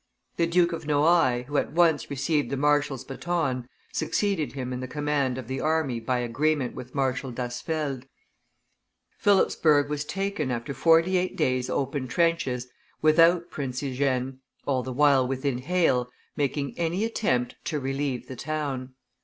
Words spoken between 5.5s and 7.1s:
army by agreement with